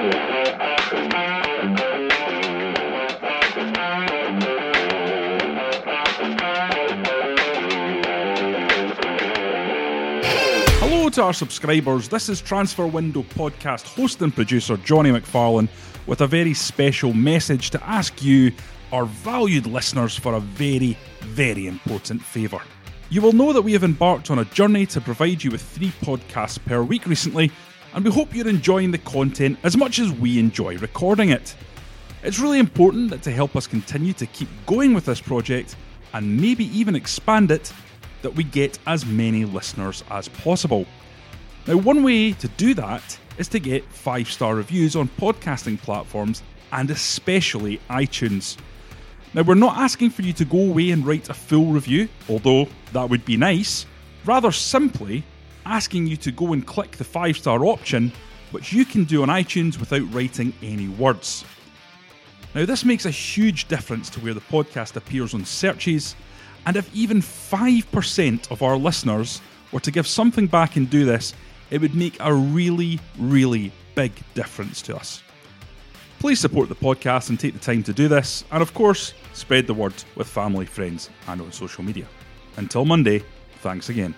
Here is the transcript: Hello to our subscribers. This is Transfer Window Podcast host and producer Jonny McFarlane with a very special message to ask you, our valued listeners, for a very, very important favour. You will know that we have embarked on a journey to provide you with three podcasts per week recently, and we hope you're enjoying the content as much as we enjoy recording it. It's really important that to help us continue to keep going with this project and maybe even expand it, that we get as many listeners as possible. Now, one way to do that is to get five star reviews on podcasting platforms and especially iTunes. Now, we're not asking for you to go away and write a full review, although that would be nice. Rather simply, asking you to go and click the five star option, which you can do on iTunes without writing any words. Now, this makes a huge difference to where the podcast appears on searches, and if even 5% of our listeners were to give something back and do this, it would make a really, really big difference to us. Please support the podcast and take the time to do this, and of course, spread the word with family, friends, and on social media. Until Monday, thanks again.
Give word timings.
Hello 0.00 0.08
to 11.10 11.22
our 11.22 11.34
subscribers. 11.34 12.08
This 12.08 12.30
is 12.30 12.40
Transfer 12.40 12.86
Window 12.86 13.22
Podcast 13.24 13.94
host 13.94 14.22
and 14.22 14.34
producer 14.34 14.78
Jonny 14.78 15.10
McFarlane 15.10 15.68
with 16.06 16.22
a 16.22 16.26
very 16.26 16.54
special 16.54 17.12
message 17.12 17.68
to 17.68 17.86
ask 17.86 18.22
you, 18.22 18.52
our 18.92 19.04
valued 19.04 19.66
listeners, 19.66 20.16
for 20.16 20.32
a 20.32 20.40
very, 20.40 20.96
very 21.20 21.66
important 21.66 22.22
favour. 22.22 22.62
You 23.10 23.20
will 23.20 23.32
know 23.32 23.52
that 23.52 23.60
we 23.60 23.74
have 23.74 23.84
embarked 23.84 24.30
on 24.30 24.38
a 24.38 24.46
journey 24.46 24.86
to 24.86 25.00
provide 25.02 25.44
you 25.44 25.50
with 25.50 25.60
three 25.60 25.92
podcasts 26.00 26.58
per 26.64 26.82
week 26.82 27.04
recently, 27.06 27.52
and 27.94 28.04
we 28.04 28.10
hope 28.10 28.34
you're 28.34 28.48
enjoying 28.48 28.90
the 28.90 28.98
content 28.98 29.58
as 29.62 29.76
much 29.76 29.98
as 29.98 30.12
we 30.12 30.38
enjoy 30.38 30.78
recording 30.78 31.30
it. 31.30 31.54
It's 32.22 32.38
really 32.38 32.58
important 32.58 33.10
that 33.10 33.22
to 33.22 33.30
help 33.30 33.56
us 33.56 33.66
continue 33.66 34.12
to 34.14 34.26
keep 34.26 34.48
going 34.66 34.94
with 34.94 35.06
this 35.06 35.20
project 35.20 35.76
and 36.12 36.40
maybe 36.40 36.64
even 36.76 36.94
expand 36.94 37.50
it, 37.50 37.72
that 38.22 38.34
we 38.34 38.44
get 38.44 38.78
as 38.86 39.06
many 39.06 39.44
listeners 39.44 40.04
as 40.10 40.28
possible. 40.28 40.86
Now, 41.66 41.76
one 41.76 42.02
way 42.02 42.32
to 42.32 42.48
do 42.48 42.74
that 42.74 43.18
is 43.38 43.48
to 43.48 43.58
get 43.58 43.84
five 43.84 44.30
star 44.30 44.54
reviews 44.54 44.96
on 44.96 45.08
podcasting 45.08 45.80
platforms 45.80 46.42
and 46.72 46.90
especially 46.90 47.80
iTunes. 47.88 48.56
Now, 49.32 49.42
we're 49.42 49.54
not 49.54 49.78
asking 49.78 50.10
for 50.10 50.22
you 50.22 50.32
to 50.34 50.44
go 50.44 50.58
away 50.58 50.90
and 50.90 51.06
write 51.06 51.28
a 51.28 51.34
full 51.34 51.66
review, 51.66 52.08
although 52.28 52.68
that 52.92 53.08
would 53.08 53.24
be 53.24 53.36
nice. 53.36 53.86
Rather 54.24 54.52
simply, 54.52 55.24
asking 55.66 56.06
you 56.06 56.16
to 56.18 56.32
go 56.32 56.52
and 56.52 56.66
click 56.66 56.92
the 56.92 57.04
five 57.04 57.36
star 57.36 57.64
option, 57.64 58.12
which 58.50 58.72
you 58.72 58.84
can 58.84 59.04
do 59.04 59.22
on 59.22 59.28
iTunes 59.28 59.78
without 59.78 60.12
writing 60.12 60.52
any 60.62 60.88
words. 60.88 61.44
Now, 62.54 62.64
this 62.64 62.84
makes 62.84 63.06
a 63.06 63.10
huge 63.10 63.68
difference 63.68 64.10
to 64.10 64.20
where 64.20 64.34
the 64.34 64.40
podcast 64.40 64.96
appears 64.96 65.34
on 65.34 65.44
searches, 65.44 66.16
and 66.66 66.76
if 66.76 66.92
even 66.94 67.20
5% 67.20 68.50
of 68.50 68.62
our 68.62 68.76
listeners 68.76 69.40
were 69.72 69.80
to 69.80 69.90
give 69.90 70.06
something 70.06 70.46
back 70.46 70.76
and 70.76 70.90
do 70.90 71.04
this, 71.04 71.32
it 71.70 71.80
would 71.80 71.94
make 71.94 72.16
a 72.20 72.34
really, 72.34 72.98
really 73.18 73.70
big 73.94 74.12
difference 74.34 74.82
to 74.82 74.96
us. 74.96 75.22
Please 76.18 76.40
support 76.40 76.68
the 76.68 76.74
podcast 76.74 77.30
and 77.30 77.38
take 77.38 77.54
the 77.54 77.60
time 77.60 77.82
to 77.84 77.92
do 77.92 78.08
this, 78.08 78.44
and 78.50 78.62
of 78.62 78.74
course, 78.74 79.14
spread 79.32 79.66
the 79.66 79.74
word 79.74 79.94
with 80.16 80.26
family, 80.26 80.66
friends, 80.66 81.08
and 81.28 81.40
on 81.40 81.52
social 81.52 81.84
media. 81.84 82.06
Until 82.56 82.84
Monday, 82.84 83.22
thanks 83.62 83.88
again. 83.88 84.14